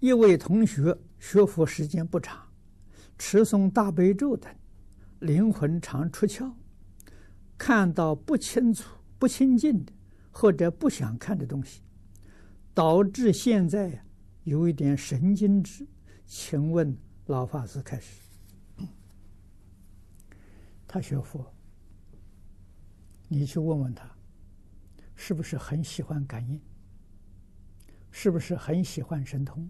[0.00, 2.48] 一位同学学佛时间不长，
[3.18, 4.50] 持诵大悲咒等，
[5.18, 6.50] 灵魂常出窍，
[7.58, 9.92] 看到不清楚、不清净的，
[10.30, 11.82] 或者不想看的东西，
[12.72, 14.02] 导致现在
[14.44, 15.86] 有一点神经质。
[16.24, 16.96] 请问
[17.26, 18.22] 老法师开始，
[20.86, 21.44] 他学佛，
[23.28, 24.10] 你去问问他，
[25.14, 26.58] 是不是很喜欢感应？
[28.10, 29.68] 是不是很喜欢神通？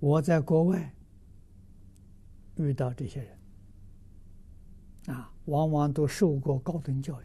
[0.00, 0.94] 我在国外
[2.56, 3.38] 遇到这些人，
[5.14, 7.24] 啊，往往都受过高等教育，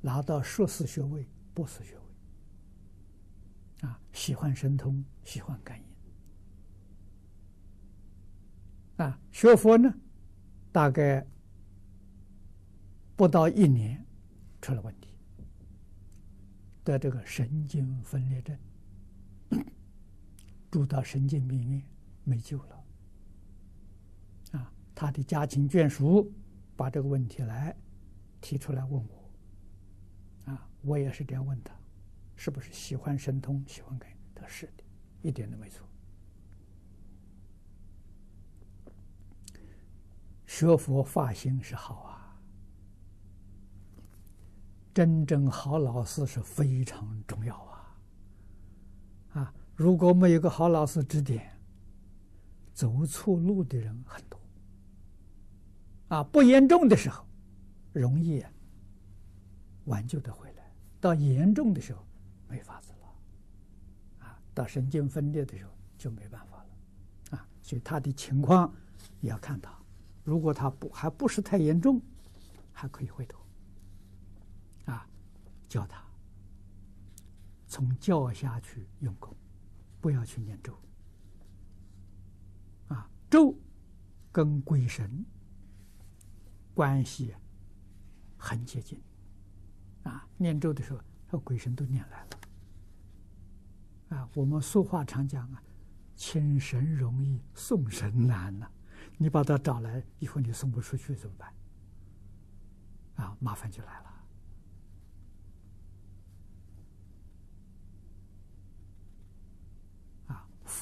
[0.00, 5.84] 拿到硕士学位、博士学位，啊，喜欢神通，喜欢感应，
[9.04, 9.94] 啊，学佛呢，
[10.70, 11.26] 大概。
[13.14, 14.04] 不到一年，
[14.60, 15.16] 出了问题，
[16.82, 18.58] 得这个神经分裂症，
[20.72, 21.82] 住到神经病院，
[22.24, 22.84] 没救了。
[24.52, 26.32] 啊，他的家亲眷属
[26.74, 27.76] 把这个问题来
[28.40, 31.72] 提出来问我，啊，我也是这样问他，
[32.34, 34.16] 是不是喜欢神通，喜欢感应？
[34.34, 34.82] 他是的，
[35.20, 35.86] 一点都没错。
[40.46, 42.18] 学佛发心是好啊。
[44.94, 47.71] 真正好老师是非常重要啊！
[49.82, 51.58] 如果没有个好老师指点，
[52.72, 54.38] 走错路的人很多。
[56.06, 57.26] 啊，不严重的时候，
[57.92, 58.44] 容易
[59.86, 60.62] 挽救的回来；
[61.00, 62.06] 到严重的时候，
[62.46, 64.24] 没法子了。
[64.24, 67.36] 啊，到神经分裂的时候就没办法了。
[67.36, 68.72] 啊，所以他的情况
[69.20, 69.76] 也要看他，
[70.22, 72.00] 如果他不还不是太严重，
[72.70, 73.40] 还可以回头。
[74.84, 75.04] 啊
[75.68, 76.00] 教他
[77.66, 79.34] 从教下去用功，
[80.02, 80.76] 不要去念咒。
[82.88, 83.56] 啊，咒
[84.30, 85.24] 跟鬼神
[86.74, 87.34] 关系
[88.36, 89.00] 很接近。
[90.02, 90.98] 啊，念咒的时候
[91.28, 92.30] 和鬼神都念来了。
[94.16, 95.62] 啊，我们俗话常讲啊，
[96.16, 98.68] 请神容易送神难呐，
[99.16, 101.54] 你把他找来以后，你送不出去怎么办？
[103.14, 104.11] 啊，麻烦就来了。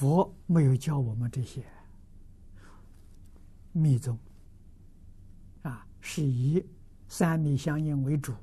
[0.01, 1.63] 佛没有教我们这些
[3.71, 4.17] 密宗，
[5.61, 6.65] 啊，是以
[7.07, 8.33] 三密相应为主，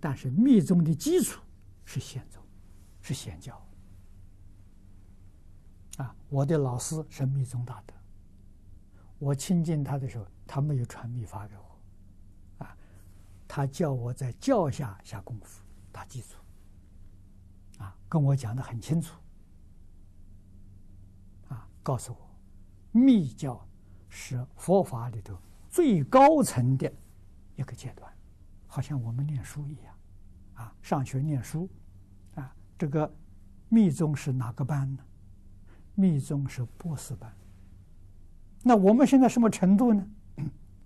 [0.00, 1.40] 但是密宗的基础
[1.84, 2.42] 是显宗，
[3.00, 3.54] 是显教。
[5.98, 7.94] 啊，我的老师是密宗大德，
[9.20, 12.76] 我亲近他的时候，他没有传密法给我，啊，
[13.46, 15.62] 他叫我在教下下功夫，
[15.92, 16.42] 打基础，
[17.78, 19.14] 啊，跟我讲的很清楚。
[21.86, 22.18] 告诉我，
[22.90, 23.64] 密教
[24.08, 25.38] 是佛法里头
[25.68, 26.92] 最高层的
[27.54, 28.12] 一个阶段，
[28.66, 29.94] 好像我们念书一样，
[30.54, 31.70] 啊，上学念书，
[32.34, 33.08] 啊，这个
[33.68, 35.04] 密宗是哪个班呢？
[35.94, 37.32] 密宗是博士班。
[38.64, 40.04] 那我们现在什么程度呢？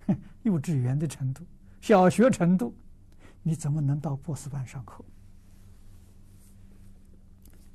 [0.44, 1.46] 幼稚园的程度，
[1.80, 2.74] 小学程度，
[3.42, 5.02] 你怎么能到博士班上课？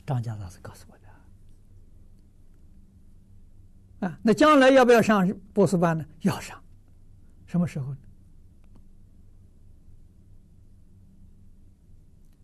[0.05, 1.05] 张家老师告诉我的。
[4.21, 6.05] 那将来要不要上博士班呢？
[6.21, 6.61] 要上，
[7.45, 7.97] 什么时候呢？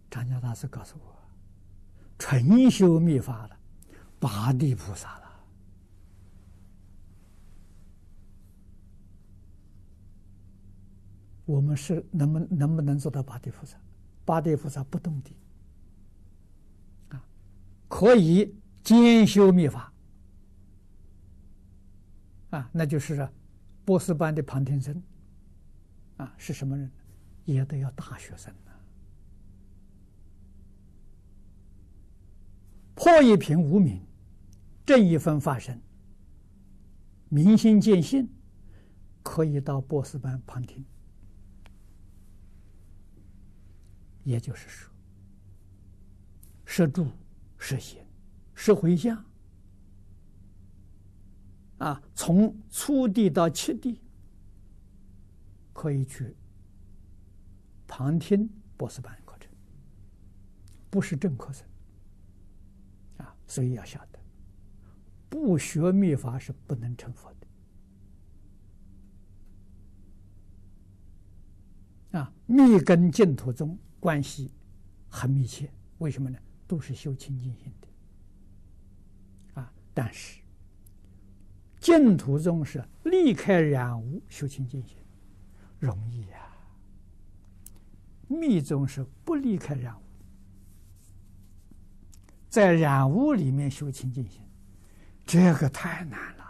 [0.09, 1.15] 张家大师告诉我，
[2.19, 3.57] 纯修密法了，
[4.19, 5.31] 八地菩萨了。
[11.45, 13.77] 我们是能不能不能做到八地菩萨？
[14.23, 15.35] 八地菩萨不动地
[17.09, 17.21] 啊，
[17.87, 19.90] 可以兼修密法。
[22.51, 23.27] 啊，那就是
[23.83, 25.03] 波斯班的旁听生，
[26.17, 26.89] 啊，是什么人？
[27.45, 28.71] 也得要大学生呢。
[32.93, 33.99] 破一品无名，
[34.85, 35.81] 正一分发生，
[37.29, 38.29] 明心见性，
[39.23, 40.85] 可以到波斯班旁听。
[44.23, 44.91] 也就是说，
[46.63, 47.07] 摄住、
[47.57, 48.05] 摄行、
[48.53, 49.25] 摄回向。
[51.81, 53.99] 啊，从初地到七地，
[55.73, 56.35] 可以去
[57.87, 58.47] 旁听
[58.77, 59.51] 博士班课程，
[60.91, 61.67] 不是正课程。
[63.17, 64.19] 啊，所以要晓得，
[65.27, 67.33] 不学密法是不能成佛
[72.11, 72.19] 的。
[72.19, 74.51] 啊，密跟净土宗关系
[75.09, 75.73] 很密切。
[75.97, 76.37] 为什么呢？
[76.67, 77.87] 都是修清净心的。
[79.61, 80.40] 啊，但是
[81.81, 84.95] 净土宗是离开染污修清净心，
[85.79, 86.53] 容易呀、啊。
[88.27, 90.03] 密宗是不离开染污，
[92.47, 94.41] 在染污里面修清净心，
[95.25, 96.45] 这个太难了。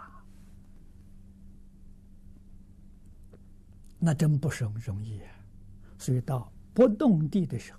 [3.98, 5.30] 那真不是容易啊！
[5.96, 7.78] 所以到不动地的时候，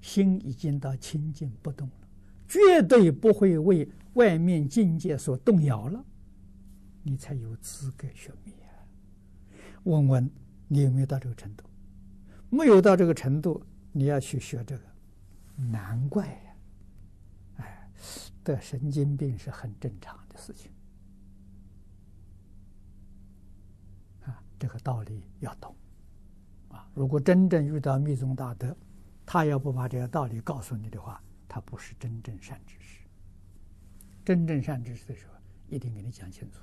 [0.00, 2.08] 心已经到清净不动了，
[2.48, 6.04] 绝对不会为外面境界所动摇了，
[7.06, 8.72] 你才有资格学密啊！
[9.84, 10.30] 问问
[10.66, 11.64] 你有没有到这个程度？
[12.48, 13.62] 没有到这个程度，
[13.92, 14.84] 你要去学这个，
[15.56, 16.56] 难怪呀！
[17.56, 17.90] 哎，
[18.42, 20.72] 得神经病是很正常的事情
[24.24, 24.42] 啊。
[24.58, 25.76] 这个道理要懂，
[26.70, 26.88] 啊！
[26.94, 28.74] 如果真正遇到密宗大德，
[29.26, 33.02] 他要不把这个道理告诉你的话，他不是真正善知识。
[34.24, 35.34] 真正善知识的时候，
[35.68, 36.58] 一定给你讲清楚。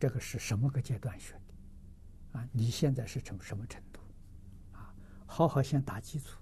[0.00, 2.38] 这个是什么个阶段学的？
[2.38, 4.00] 啊，你现在是成什么程度？
[4.72, 4.94] 啊，
[5.26, 6.40] 好好先打基础。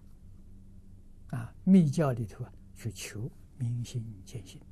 [1.30, 4.62] 啊，密教里头啊，去求明心见性。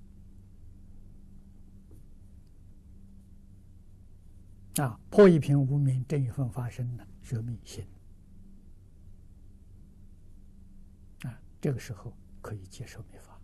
[4.76, 7.84] 啊，破一品无明，正一分发生的学密心。
[11.24, 13.35] 啊，这个时候可以接受密法。